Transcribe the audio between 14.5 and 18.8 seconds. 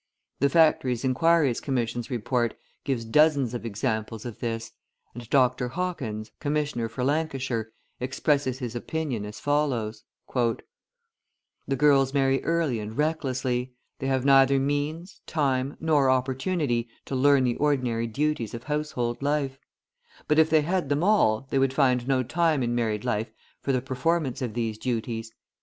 means, time, nor opportunity to learn the ordinary duties of